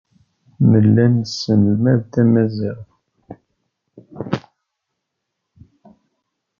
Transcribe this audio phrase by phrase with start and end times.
[0.69, 2.89] Nella nesselmad tamaziɣt.